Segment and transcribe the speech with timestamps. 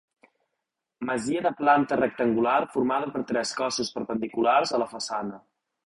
[1.09, 5.45] Masia de planta rectangular formada per tres cossos perpendiculars a la façana.